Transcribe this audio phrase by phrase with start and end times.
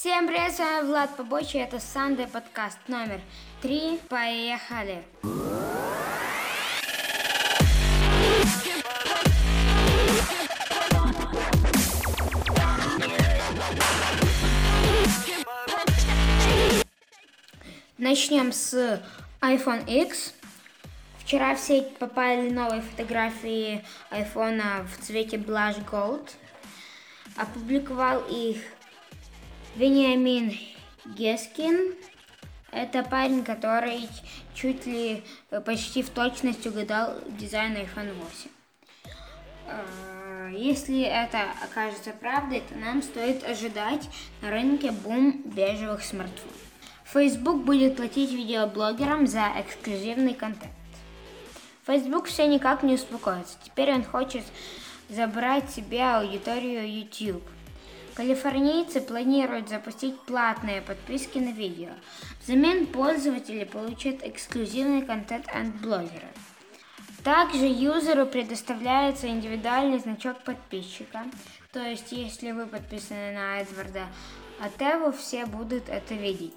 [0.00, 3.20] Всем привет, с вами Влад Побочи, это Сандей подкаст номер
[3.60, 4.00] три.
[4.08, 5.04] Поехали!
[17.98, 19.02] Начнем с
[19.42, 20.32] iPhone X.
[21.18, 26.26] Вчера в сеть попали новые фотографии iPhone в цвете Blush Gold.
[27.36, 28.62] Опубликовал их
[29.76, 30.58] Вениамин
[31.04, 31.94] Гескин.
[32.72, 34.08] Это парень, который
[34.54, 35.22] чуть ли
[35.64, 38.50] почти в точности угадал дизайн iPhone 8.
[39.66, 44.08] А, если это окажется правдой, то нам стоит ожидать
[44.42, 46.56] на рынке бум бежевых смартфонов.
[47.04, 50.72] Facebook будет платить видеоблогерам за эксклюзивный контент.
[51.86, 53.56] Facebook все никак не успокоится.
[53.64, 54.44] Теперь он хочет
[55.08, 57.42] забрать себе аудиторию YouTube.
[58.20, 61.88] Калифорнийцы планируют запустить платные подписки на видео.
[62.42, 66.28] Взамен пользователи получат эксклюзивный контент от блогера.
[67.24, 71.24] Также юзеру предоставляется индивидуальный значок подписчика.
[71.72, 74.06] То есть, если вы подписаны на Эдварда
[74.60, 76.52] Атеву, все будут это видеть.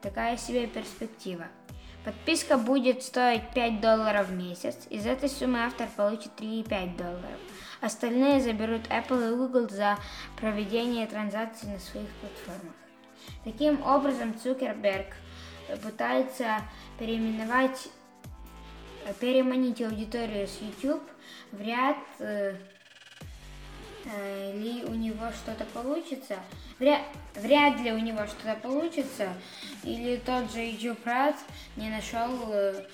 [0.00, 1.48] Такая себе перспектива.
[2.04, 4.76] Подписка будет стоить 5 долларов в месяц.
[4.90, 7.38] Из этой суммы автор получит 3,5 долларов.
[7.80, 9.96] Остальные заберут Apple и Google за
[10.36, 12.74] проведение транзакций на своих платформах.
[13.44, 15.14] Таким образом, Цукерберг
[15.82, 16.62] пытается
[16.98, 17.88] переименовать,
[19.20, 21.02] переманить аудиторию с YouTube
[21.52, 22.56] в ряд э,
[24.06, 26.38] э, ли у него что-то получится.
[26.82, 29.32] Вряд, ли у него что-то получится.
[29.84, 31.36] Или тот же Red
[31.76, 32.84] не нашел э,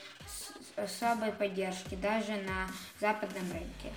[0.77, 2.69] особой поддержки даже на
[3.00, 3.91] западном рынке.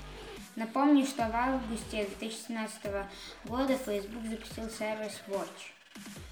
[0.56, 2.83] Напомню, что в августе 2017
[3.44, 5.73] года Facebook запустил сервис Watch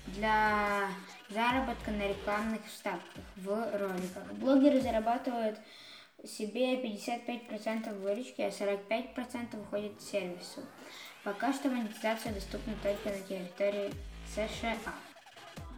[0.08, 0.88] для
[1.30, 4.24] заработка на рекламных вставках в роликах.
[4.36, 5.60] Блогеры зарабатывают
[6.26, 10.64] себе 55% выручки, а 45% уходит сервису.
[11.24, 13.94] Пока что монетизация доступна только на территории
[14.34, 14.76] США.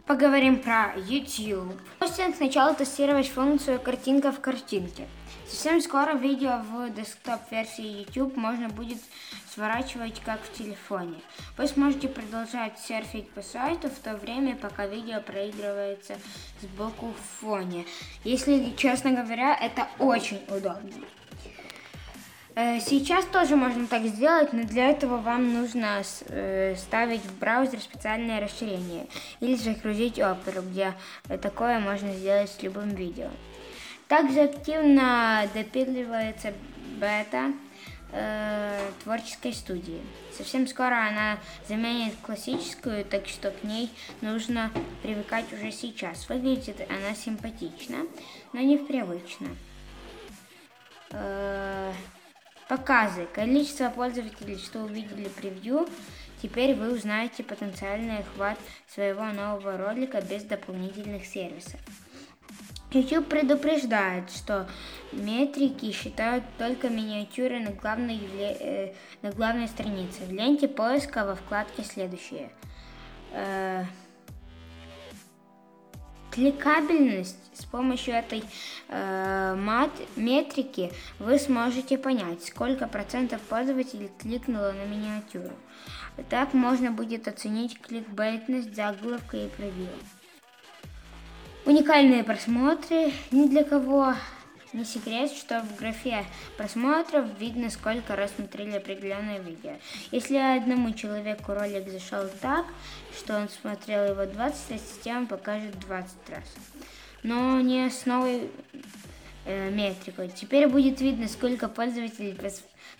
[0.06, 1.80] Поговорим про YouTube.
[1.98, 5.06] Хостинг сначала тестировать функцию картинка в картинке.
[5.48, 8.98] Совсем скоро видео в десктоп-версии YouTube можно будет
[9.52, 11.20] сворачивать как в телефоне.
[11.56, 16.14] Вы сможете продолжать серфить по сайту в то время, пока видео проигрывается
[16.60, 17.84] сбоку в фоне.
[18.24, 21.04] Если честно говоря, это очень удобно.
[22.54, 27.80] Э, сейчас тоже можно так сделать, но для этого вам нужно э, ставить в браузер
[27.80, 29.06] специальное расширение
[29.40, 30.92] или загрузить Opera, где
[31.38, 33.28] такое можно сделать с любым видео.
[34.06, 36.52] Также активно допиливается
[37.00, 37.52] бета
[38.12, 40.02] э, творческой студии.
[40.36, 44.70] Совсем скоро она заменит классическую, так что к ней нужно
[45.02, 46.28] привыкать уже сейчас.
[46.28, 47.98] Выглядит она симпатично,
[48.52, 49.48] но не привычно.
[51.12, 51.92] Э,
[52.72, 53.26] Показы.
[53.34, 55.86] Количество пользователей, что увидели превью.
[56.40, 61.78] Теперь вы узнаете потенциальный охват своего нового ролика без дополнительных сервисов.
[62.90, 64.66] YouTube предупреждает, что
[65.12, 70.24] метрики считают только миниатюры на главной, э, на главной странице.
[70.24, 72.50] В ленте поиска во вкладке следующее.
[73.32, 73.84] Э,
[76.32, 78.42] кликабельность с помощью этой
[78.88, 85.52] э, мат метрики вы сможете понять, сколько процентов пользователей кликнуло на миниатюру.
[86.30, 89.88] Так можно будет оценить кликбейтность заголовка и превью.
[91.64, 94.14] Уникальные просмотры ни для кого
[94.72, 96.24] не секрет, что в графе
[96.56, 99.72] просмотров видно, сколько раз смотрели определенное видео.
[100.10, 102.66] Если одному человеку ролик зашел так,
[103.16, 106.44] что он смотрел его 20 раз, система покажет 20 раз.
[107.22, 108.50] Но не с новой
[109.44, 110.28] э, метрикой.
[110.28, 112.36] Теперь будет видно, сколько пользователей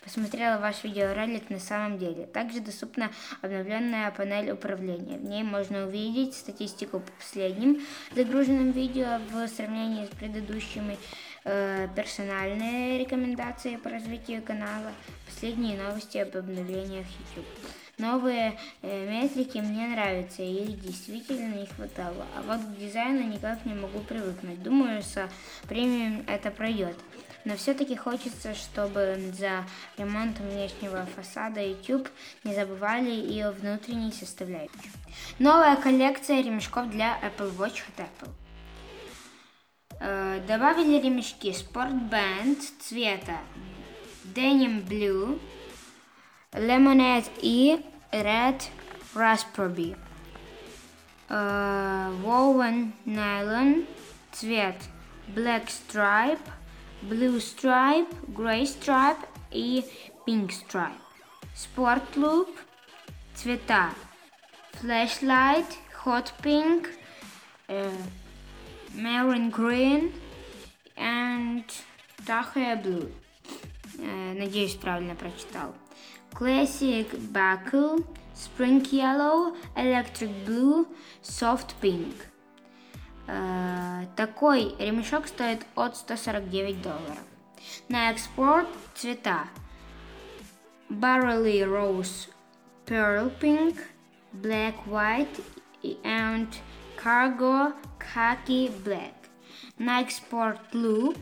[0.03, 2.27] посмотрела ваш видеоролик на самом деле.
[2.27, 5.19] Также доступна обновленная панель управления.
[5.19, 7.81] В ней можно увидеть статистику по последним
[8.15, 10.99] загруженным видео в сравнении с предыдущими
[11.45, 14.93] Э, персональные рекомендации по развитию канала,
[15.27, 17.47] последние новости об обновлениях YouTube.
[17.99, 22.27] Новые э, метрики мне нравятся, их действительно не хватало.
[22.37, 24.63] А вот к дизайну никак не могу привыкнуть.
[24.63, 25.29] Думаю, со
[25.65, 26.97] временем это пройдет.
[27.45, 29.65] Но все-таки хочется, чтобы за
[29.99, 32.09] ремонтом внешнего фасада YouTube
[32.45, 34.93] не забывали и о внутренней составляющей.
[35.41, 38.42] Новая коллекция ремешков для Apple Watch от Apple.
[40.43, 43.39] Э, добавили ремешки Sport Band цвета
[44.35, 45.39] Denim Blue,
[46.53, 47.81] Lemonade и
[48.13, 48.63] Red
[49.15, 49.97] Raspberry.
[51.29, 53.87] э, woven nylon,
[54.33, 54.77] цвет
[55.35, 56.47] black stripe,
[57.03, 59.85] blue stripe, gray stripe и
[60.27, 61.01] pink stripe.
[61.55, 62.49] Sport loop,
[63.35, 63.91] цвета
[64.81, 66.89] flashlight, hot pink,
[67.69, 67.91] э,
[68.95, 70.13] maroon green
[71.03, 71.65] and
[72.25, 73.13] Tahia blue.
[73.99, 75.75] Э, надеюсь, правильно прочитал.
[76.33, 80.87] Classic buckle, spring yellow, electric blue,
[81.23, 82.15] soft pink.
[83.27, 87.19] Э, такой ремешок стоит от 149 долларов.
[87.89, 89.45] На экспорт цвета
[90.89, 92.29] Barley Rose
[92.87, 93.77] Pearl Pink,
[94.43, 95.41] Black White
[96.05, 96.49] and
[96.97, 99.22] Cargo Khaki Black.
[99.83, 101.19] На экспорт Loop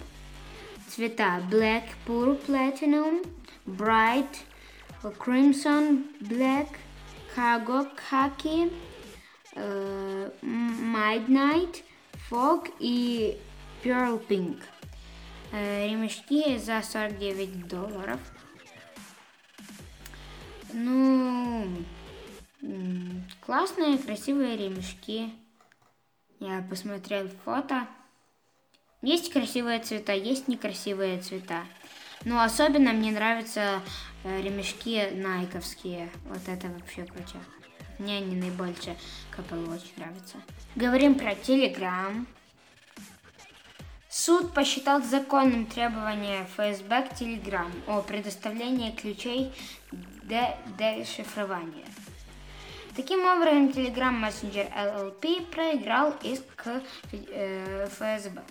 [0.87, 3.27] цвета Black Pure Platinum,
[3.67, 4.45] Bright
[5.03, 6.69] Crimson Black,
[7.35, 8.71] Cargo Khaki,
[9.55, 11.83] uh, Midnight
[12.29, 13.39] Fog и
[13.83, 14.61] Pearl Pink.
[15.53, 18.21] Э, ремешки за 49 долларов.
[20.75, 21.67] Ну,
[23.41, 25.33] классные, красивые ремешки.
[26.41, 27.87] Я посмотрел фото.
[29.03, 31.65] Есть красивые цвета, есть некрасивые цвета.
[32.25, 33.81] Но особенно мне нравятся
[34.25, 36.11] э, ремешки найковские.
[36.27, 37.43] Вот это вообще крутяк.
[37.99, 38.97] Мне они наибольше
[39.31, 40.37] капеллы очень нравятся.
[40.77, 42.27] Говорим про Telegram.
[44.11, 49.51] Суд посчитал законным требование ФСБ к Telegram о предоставлении ключей
[50.25, 51.87] для дешифрования.
[52.97, 56.83] Таким образом, Telegram Messenger LLP проиграл иск к
[57.13, 58.43] э, ФСБ.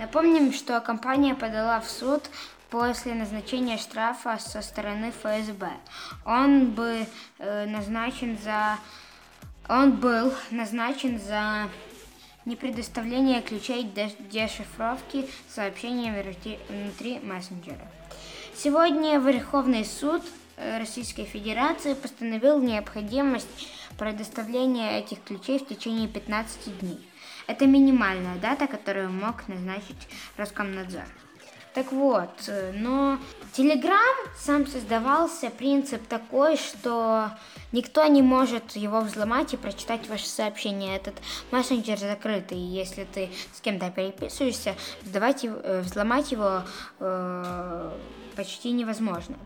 [0.00, 2.22] Напомним, что компания подала в суд
[2.70, 5.68] после назначения штрафа со стороны ФСБ.
[6.24, 7.06] Он бы
[7.38, 8.78] э, назначен за
[9.68, 11.68] он был назначен за
[12.46, 13.84] непредоставление ключей
[14.30, 16.10] дешифровки сообщений
[16.70, 17.86] внутри мессенджера.
[18.54, 20.22] Сегодня Верховный суд
[20.56, 23.68] э, Российской Федерации постановил необходимость
[23.98, 27.09] предоставления этих ключей в течение 15 дней.
[27.46, 31.04] Это минимальная дата, которую мог назначить Роскомнадзор.
[31.72, 33.18] Так вот, э, но
[33.56, 37.30] Telegram сам создавался принцип такой, что
[37.70, 40.96] никто не может его взломать и прочитать ваши сообщения.
[40.96, 41.14] Этот
[41.52, 46.62] мессенджер закрытый, если ты с кем-то переписываешься, э, взломать его
[46.98, 47.90] э,
[48.34, 49.36] почти невозможно.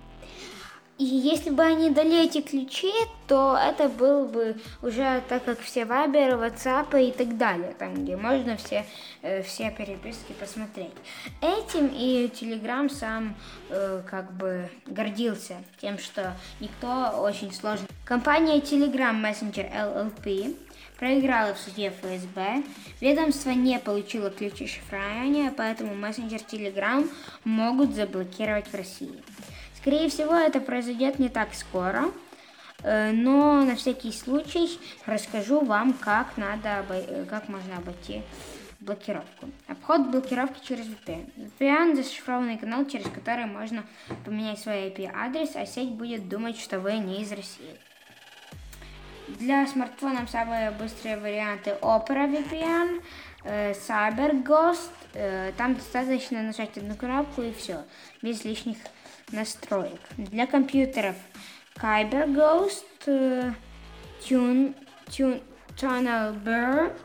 [0.97, 2.93] И если бы они дали эти ключи,
[3.27, 8.17] то это был бы уже так как все Viber, WhatsApp и так далее, там где
[8.17, 8.85] можно все,
[9.23, 10.95] э, все переписки посмотреть.
[11.41, 13.35] Этим и Telegram сам
[13.71, 17.89] э, как бы гордился тем, что никто очень сложно.
[18.05, 20.57] Компания Telegram Messenger LLP
[20.99, 22.63] проиграла в суде ФСБ.
[23.01, 27.09] Ведомство не получило ключи шифрования, поэтому мессенджер Telegram
[27.45, 29.23] могут заблокировать в России.
[29.85, 32.05] Скорее всего, это произойдет не так скоро,
[32.83, 38.23] э, но на всякий случай расскажу вам, как, надо, э, как можно обойти
[38.81, 39.51] блокировку.
[39.69, 41.31] Обход блокировки через VPN.
[41.37, 43.85] VPN– зашифрованный канал, через который можно
[44.25, 47.77] поменять свой IP-адрес, а сеть будет думать, что вы не из России.
[49.39, 53.03] Для смартфонов самые быстрые варианты Opera VPN,
[53.45, 55.53] э, CyberGhost.
[55.59, 57.85] Там достаточно нажать одну кнопку и все,
[58.23, 58.79] без лишних
[59.35, 60.01] настроек.
[60.17, 61.17] Для компьютеров
[61.77, 63.53] Kyber Ghost, э,
[64.23, 64.75] Tune,
[65.07, 65.43] Tune,
[65.77, 66.97] Tunnel Burr,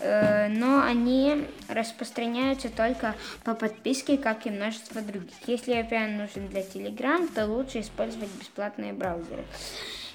[0.00, 3.14] э, но они распространяются только
[3.44, 5.34] по подписке, как и множество других.
[5.46, 9.44] Если VPN нужен для Telegram, то лучше использовать бесплатные браузеры.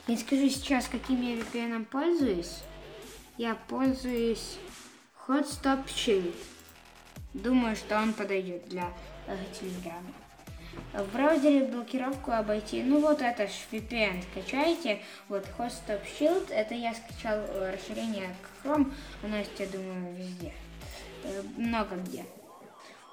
[0.07, 2.61] Я скажу сейчас, каким я VPN пользуюсь.
[3.37, 4.57] Я пользуюсь
[5.27, 6.35] Hotstop Shield.
[7.33, 8.93] Думаю, что он подойдет для
[9.27, 10.26] э, Telegram.
[10.93, 12.81] В браузере блокировку обойти.
[12.81, 14.99] Ну вот это ж VPN скачайте.
[15.29, 16.51] Вот Host Stop Shield.
[16.51, 18.91] Это я скачал э, расширение к Chrome.
[19.23, 20.53] Оно есть, я думаю, везде.
[21.23, 22.25] Э, много где.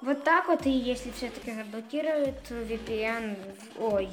[0.01, 3.37] Вот так вот, и если все-таки заблокируют VPN,
[3.79, 4.09] ой,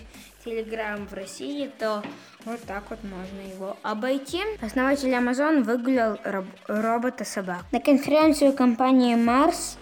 [0.44, 2.02] Telegram в России, то
[2.44, 4.40] вот так вот можно его обойти.
[4.60, 7.64] Основатель Amazon выгулял роб робота-собак.
[7.70, 9.76] На конференцию компании Mars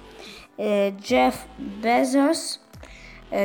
[0.59, 2.61] э, Джефф Безос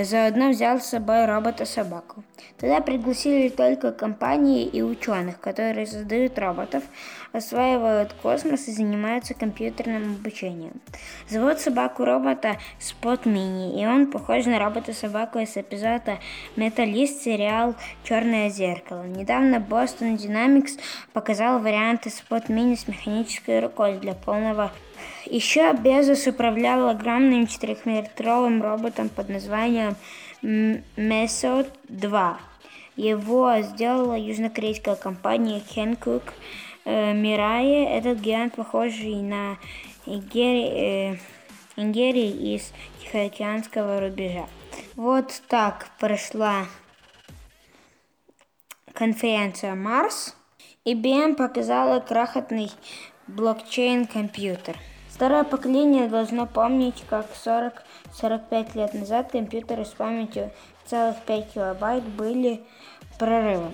[0.03, 2.23] заодно взял с собой робота-собаку.
[2.59, 6.83] Туда пригласили только компании и ученых, которые создают роботов,
[7.31, 10.73] осваивают космос и занимаются компьютерным обучением.
[11.29, 16.19] Зовут собаку-робота Спот Мини, и он похож на робота-собаку из эпизода
[16.57, 19.03] «Металлист» сериал «Черное зеркало».
[19.03, 20.79] Недавно Boston Dynamics
[21.13, 24.71] показал варианты Спот Мини с механической рукой для полного
[25.25, 29.95] еще Безос управлял огромным четырехметровым роботом под названием
[30.41, 32.48] Mesot 2.
[32.99, 36.33] Его сделала южнокорейская компания Hankook
[36.83, 37.85] э, Mirai.
[37.85, 39.57] Этот гигант похожий на
[40.05, 41.17] Игери, э,
[41.77, 44.47] Ингери из Тихоокеанского рубежа.
[44.97, 46.65] Вот так прошла
[48.91, 50.35] конференция Марс.
[50.83, 52.69] IBM показала крохотный
[53.27, 54.75] блокчейн-компьютер.
[55.09, 60.51] Старое поколение должно помнить, как 40-45 лет назад компьютеры с памятью
[60.85, 62.61] целых 5 килобайт были
[63.19, 63.73] прорывом.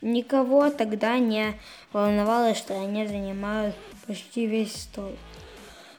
[0.00, 1.54] Никого тогда не
[1.92, 3.74] волновало, что они занимают
[4.06, 5.12] почти весь стол.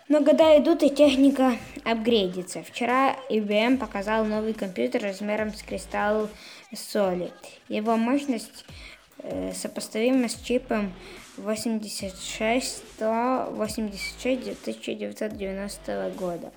[0.08, 2.64] Но года идут, и техника апгрейдится.
[2.64, 6.30] Вчера IBM показал новый компьютер размером с кристалл
[6.76, 7.32] соли.
[7.70, 8.66] Его мощность
[9.20, 10.94] э, сопоставима с чипом
[11.38, 16.52] 86 186 1990 года.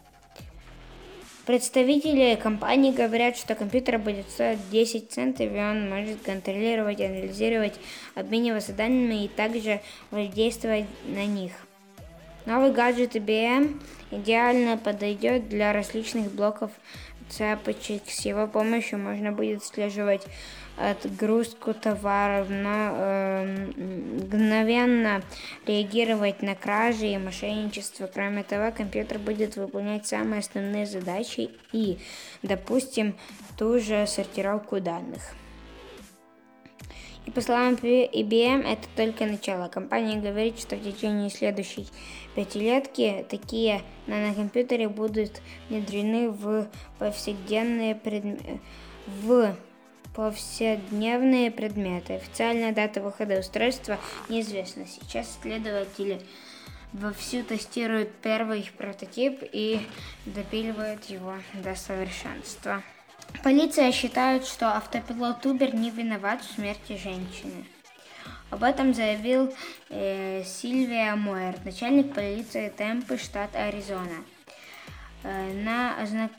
[1.47, 7.75] Представители компании говорят, что компьютер будет стоить 10 центов, и он может контролировать, анализировать,
[8.15, 11.53] обмениваться данными и также воздействовать на них.
[12.47, 13.79] Новый гаджет IBM
[14.11, 16.71] идеально подойдет для различных блоков
[17.29, 18.03] цепочек.
[18.07, 20.23] С его помощью можно будет отслеживать
[20.77, 25.23] отгрузку товаров, на, э, мгновенно
[25.67, 28.07] реагировать на кражи и мошенничество.
[28.13, 31.99] Кроме того, компьютер будет выполнять самые основные задачи и,
[32.43, 33.17] допустим,
[33.57, 35.35] ту же сортировку данных.
[37.27, 39.69] И по словам IBM, это только начало.
[39.69, 41.87] Компания говорит, что в течение следующей
[42.35, 45.41] пятилетки такие нанокомпьютеры будут
[45.71, 48.61] внедрены в повседневные предметы
[49.07, 49.57] в
[50.15, 52.15] повседневные предметы.
[52.15, 54.87] Официальная дата выхода устройства неизвестна.
[54.87, 56.21] Сейчас исследователи
[56.93, 59.81] вовсю тестируют первый прототип и
[60.25, 62.83] допиливают его до совершенства.
[63.43, 67.65] Полиция считает, что автопилот Uber не виноват в смерти женщины.
[68.51, 69.53] Об этом заявил
[69.91, 74.25] э, Сильвия Мойер, начальник полиции Темпы, штат Аризона.
[75.25, 76.31] Э, на ознак...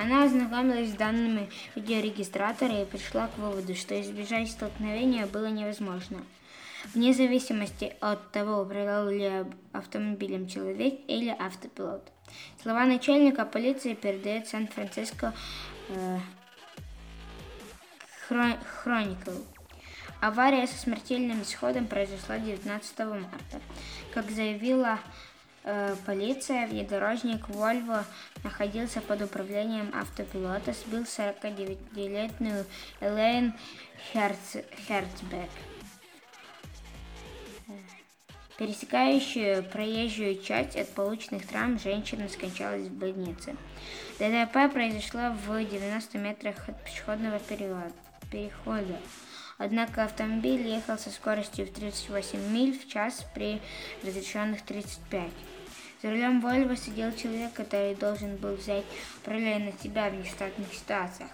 [0.00, 6.22] Она ознакомилась с данными видеорегистратора и пришла к выводу, что избежать столкновения было невозможно.
[6.94, 12.10] Вне зависимости от того, управлял ли автомобилем человек или автопилот.
[12.62, 15.34] Слова начальника полиции передает Сан-Франциско
[15.90, 16.18] э,
[18.26, 19.32] Хроникл.
[20.22, 23.60] Авария со смертельным исходом произошла 19 марта.
[24.14, 24.98] Как заявила
[26.06, 28.04] полиция, внедорожник Volvo
[28.42, 32.64] находился под управлением автопилота, сбил 49-летнюю
[33.00, 33.54] Элейн
[34.12, 34.56] Херц...
[34.86, 35.50] Херцбек,
[38.56, 43.56] пересекающую проезжую часть от полученных травм женщина скончалась в больнице.
[44.18, 47.38] ДТП произошло в 90 метрах от пешеходного
[48.30, 48.98] перехода.
[49.62, 53.60] Однако автомобиль ехал со скоростью в 38 миль в час при
[54.02, 55.30] разрешенных 35.
[56.02, 58.86] За рулем Volvo сидел человек, который должен был взять
[59.20, 61.28] управление на себя в нештатных ситуациях.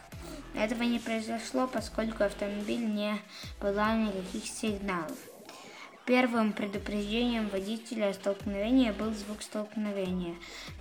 [0.56, 3.16] Этого не произошло, поскольку автомобиль не
[3.60, 5.16] подал никаких сигналов.
[6.04, 10.34] Первым предупреждением водителя о столкновении был звук столкновения,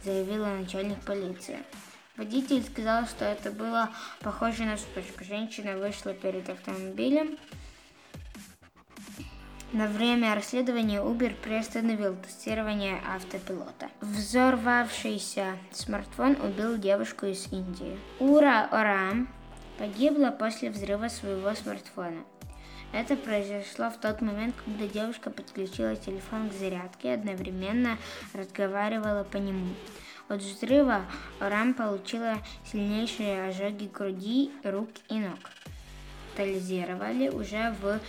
[0.04, 1.60] заявила начальник полиции.
[2.18, 3.90] Водитель сказал, что это было
[4.22, 5.24] похоже на вспышку.
[5.24, 7.38] Женщина вышла перед автомобилем.
[9.74, 13.90] На время расследования Uber приостановил тестирование автопилота.
[14.00, 18.00] Взорвавшийся смартфон убил девушку из Индии.
[18.20, 19.28] Ура Орам
[19.78, 22.24] погибла после взрыва своего смартфона.
[22.94, 27.98] Это произошло в тот момент, когда девушка подключила телефон к зарядке и одновременно
[28.34, 29.74] разговаривала по нему.
[30.28, 31.06] От взрыва
[31.40, 35.40] Рам получила сильнейшие ожоги груди, рук и ног.
[36.32, 38.00] Тотализировали уже в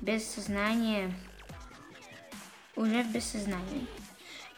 [0.00, 1.12] бессознании,
[2.76, 3.86] уже в бессознании.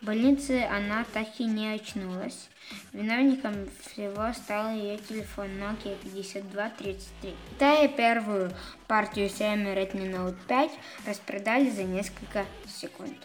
[0.01, 2.49] В больнице она так и не очнулась.
[2.93, 7.31] Виновником всего стал ее телефон Nokia 5233.
[7.31, 8.53] В Китае первую
[8.87, 10.71] партию Xiaomi Redmi Note 5
[11.07, 13.17] распродали за несколько секунд.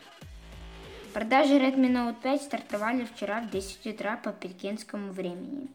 [1.13, 5.67] Продажи Redmi Note 5 стартовали вчера в 10 утра по пекинскому времени.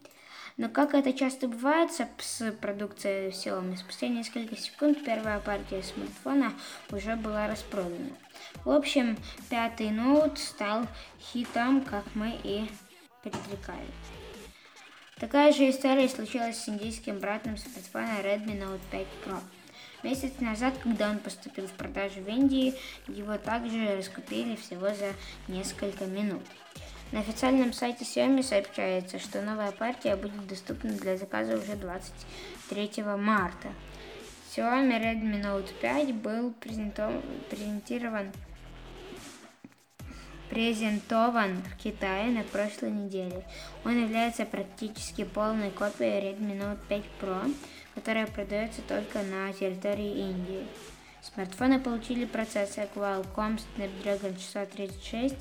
[0.55, 6.53] Но как это часто бывает с продукцией Xiaomi, спустя несколько секунд первая партия смартфона
[6.89, 8.11] уже была распродана.
[8.63, 9.17] В общем,
[9.49, 10.87] пятый ноут стал
[11.19, 12.69] хитом, как мы и
[13.21, 13.91] предрекали.
[15.19, 19.39] Такая же история случилась с индийским братом смартфона Redmi Note 5 Pro.
[20.05, 22.75] Месяц назад, когда он поступил в продажу в Индии,
[23.07, 25.13] его также раскупили всего за
[25.47, 26.43] несколько минут.
[27.11, 33.69] На официальном сайте Xiaomi сообщается, что новая партия будет доступна для заказа уже 23 марта.
[34.51, 37.23] Xiaomi Redmi Note 5 был презентован
[40.51, 43.43] презентован в Китае на прошлой неделе.
[43.83, 47.55] Он является практически полной копией Redmi Note 5 Pro,
[47.95, 50.67] которая продается только на территории Индии.
[51.23, 55.35] Смартфоны получили процессор Qualcomm Snapdragon 636,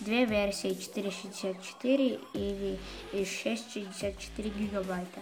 [0.00, 2.78] две версии 464 или
[3.24, 5.20] 664 гигабайта.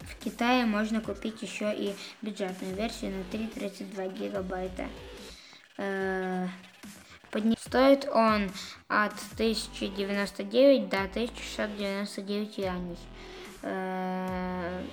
[0.00, 4.86] В Китае можно купить еще и бюджетную версию на 332 гигабайта.
[5.76, 6.48] Э,
[7.58, 8.50] Стоит он
[8.88, 12.98] от 1099 до 1699 юаней,
[13.62, 14.84] э,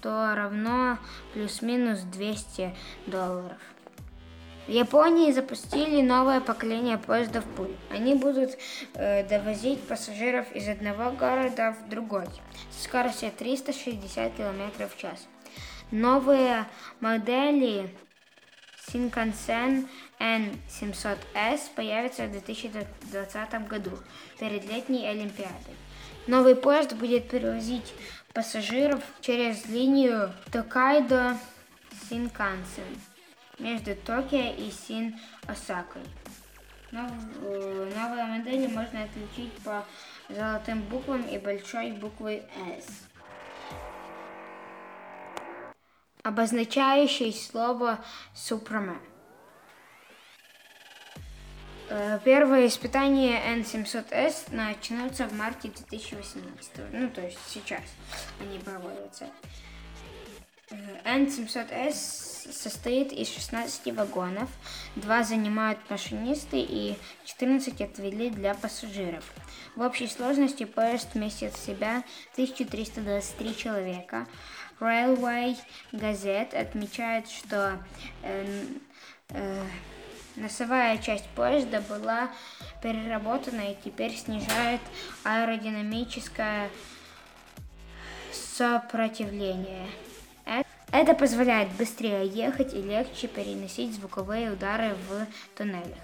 [0.00, 0.98] что равно
[1.34, 2.74] плюс-минус 200
[3.06, 3.58] долларов.
[4.66, 7.74] В Японии запустили новое поколение поездов пуль.
[7.90, 8.50] Они будут
[8.94, 12.26] э, довозить пассажиров из одного города в другой
[12.70, 15.26] со скоростью 360 км в час.
[15.90, 16.66] Новые
[17.00, 17.90] модели
[18.88, 19.86] Shinkansen
[20.18, 23.98] N700S появится в 2020 году,
[24.38, 25.74] перед летней Олимпиадой.
[26.26, 27.92] Новый поезд будет перевозить
[28.32, 31.36] пассажиров через линию Токайдо
[32.08, 33.00] Синкансен
[33.58, 36.02] между Токио и Син-Осакой.
[36.92, 37.10] Нов,
[37.42, 39.84] э, новые модели можно отличить по
[40.28, 42.42] золотым буквам и большой буквой
[42.78, 42.86] S.
[46.22, 49.00] обозначающей слово Супермен.
[51.90, 56.70] Э, первое испытание N700S начнется в марте 2018.
[56.92, 57.82] Ну, то есть сейчас
[58.38, 59.26] они проводятся.
[60.70, 64.48] Э, N700S состоит из 16 вагонов,
[64.94, 69.24] два занимают машинисты и 14 отвели для пассажиров.
[69.74, 74.28] В общей сложности поезд вместит в себя 1323 человека,
[74.78, 75.56] Railway
[75.92, 77.84] Gazette отмечает, что
[78.22, 78.64] э,
[79.30, 79.64] э,
[80.36, 82.30] носовая часть поезда была
[82.82, 84.80] переработана и теперь снижает
[85.24, 86.70] аэродинамическое
[88.32, 89.86] сопротивление.
[90.92, 95.98] Это позволяет быстрее ехать и легче переносить звуковые удары в туннелях.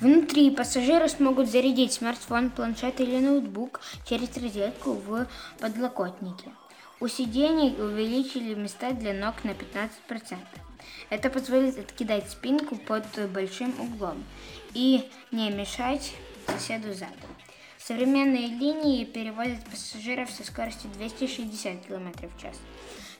[0.00, 5.26] Внутри пассажиры смогут зарядить смартфон, планшет или ноутбук через розетку в
[5.60, 6.50] подлокотнике.
[7.02, 10.36] У сидений увеличили места для ног на 15%.
[11.10, 14.22] Это позволит откидать спинку под большим углом
[14.72, 16.12] и не мешать
[16.46, 17.34] соседу задом.
[17.76, 22.56] Современные линии перевозят пассажиров со скоростью 260 км в час.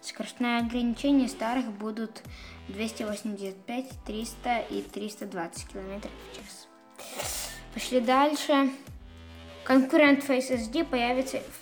[0.00, 2.22] Скоростные ограничения старых будут
[2.68, 6.68] 285, 300 и 320 км в час.
[7.74, 8.70] Пошли дальше.
[9.64, 11.61] Конкурент Face SD появится в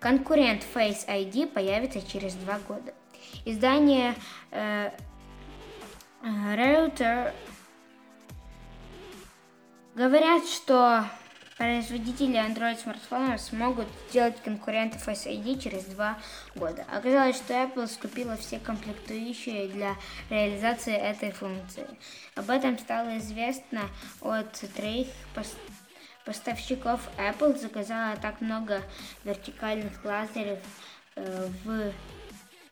[0.00, 2.92] Конкурент Face ID появится через два года.
[3.44, 4.14] Издание
[4.50, 4.90] э,
[6.22, 7.32] Reuters
[9.94, 11.04] говорят, что
[11.56, 16.18] производители Android смартфонов смогут сделать конкуренты Face ID через два
[16.54, 16.84] года.
[16.92, 19.96] Оказалось, что Apple скупила все комплектующие для
[20.28, 21.86] реализации этой функции.
[22.34, 23.82] Об этом стало известно
[24.20, 25.08] от троих
[26.26, 28.82] поставщиков Apple заказала так много
[29.24, 30.58] вертикальных лазеров
[31.14, 31.92] э, в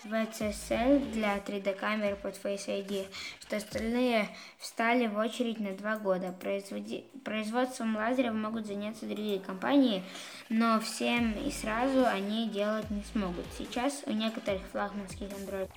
[0.04, 3.06] VCSL для 3D камер под Face ID,
[3.40, 6.32] что остальные встали в очередь на два года.
[6.32, 7.06] Производи...
[7.24, 10.02] Производством лазеров могут заняться другие компании,
[10.48, 13.46] но всем и сразу они делать не смогут.
[13.56, 15.70] Сейчас у некоторых флагманских Android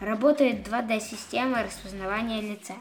[0.00, 2.74] работает 2D-система распознавания лица.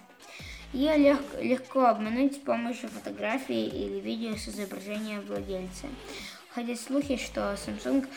[0.74, 5.88] Ее лег, легко обмануть с помощью фотографии или видео с изображением владельца.
[6.54, 8.08] Ходят слухи, что Samsung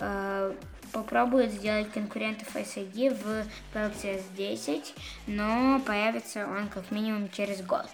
[0.00, 0.54] э,
[0.92, 4.84] попробует сделать конкурента Face ID в Galaxy S10,
[5.28, 7.88] но появится он как минимум через год.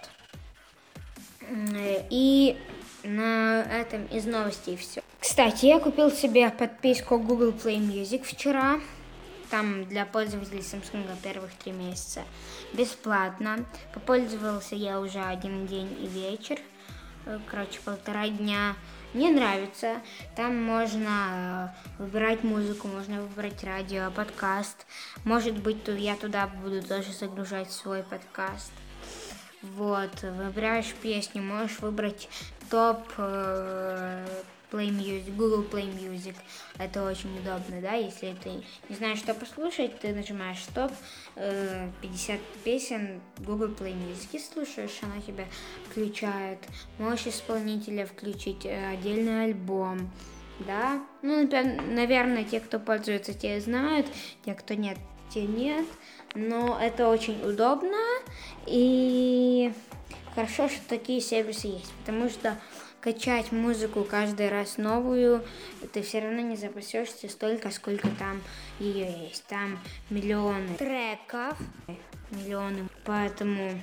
[2.10, 2.56] И
[3.04, 5.02] на этом из новостей все.
[5.20, 8.80] Кстати, я купил себе подписку Google Play Music вчера
[9.50, 12.22] там для пользователей Samsung первых три месяца
[12.72, 13.64] бесплатно.
[13.94, 16.58] Попользовался я уже один день и вечер.
[17.26, 18.74] э, короче, полтора дня.
[19.14, 20.02] Мне нравится.
[20.36, 24.86] Там можно э, выбирать музыку, можно выбрать радио, подкаст.
[25.24, 28.72] Может быть, я туда буду тоже загружать свой подкаст.
[29.62, 32.28] Вот, выбираешь песню, можешь выбрать
[32.70, 34.26] топ э,
[34.70, 36.34] Play Music, Google Play Music.
[36.78, 38.50] Это очень удобно, да, если ты
[38.88, 40.92] не знаешь, что послушать, ты нажимаешь стоп,
[41.34, 45.44] 50 песен Google Play Music и слушаешь, она тебя
[45.88, 46.58] включает.
[46.98, 50.10] Можешь исполнителя включить, э, отдельный альбом,
[50.60, 51.00] да.
[51.22, 54.06] Ну, наверное, те, кто пользуется, те знают,
[54.44, 54.98] те, кто нет,
[55.30, 55.86] те нет.
[56.34, 57.96] Но это очень удобно
[58.66, 59.72] и
[60.34, 62.56] хорошо, что такие сервисы есть, потому что
[63.00, 65.44] качать музыку каждый раз новую,
[65.92, 68.40] ты все равно не запасешься столько, сколько там
[68.78, 69.44] ее есть.
[69.46, 69.78] Там
[70.10, 71.58] миллионы треков,
[72.30, 72.88] миллионы.
[73.04, 73.80] Поэтому,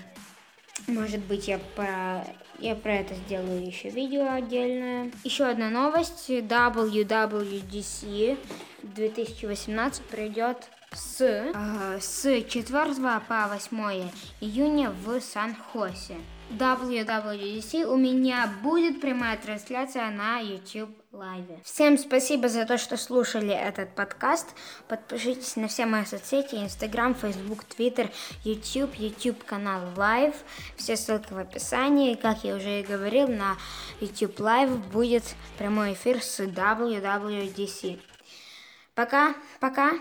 [0.87, 2.25] может быть, я про,
[2.59, 5.11] я про это сделаю еще видео отдельное.
[5.23, 6.29] Еще одна новость.
[6.29, 8.37] WWDC
[8.83, 14.09] 2018 пройдет с, э, с 4 по 8
[14.41, 16.17] июня в Сан-Хосе.
[16.51, 21.61] WWDC у меня будет прямая трансляция на YouTube Live.
[21.63, 24.49] Всем спасибо за то, что слушали этот подкаст.
[24.87, 28.11] Подпишитесь на все мои соцсети, Instagram, Facebook, Twitter,
[28.43, 30.35] YouTube, YouTube канал Live.
[30.75, 32.15] Все ссылки в описании.
[32.15, 33.57] Как я уже и говорил, на
[33.99, 35.23] YouTube Live будет
[35.57, 37.99] прямой эфир с WWDC.
[38.93, 39.93] Пока, пока.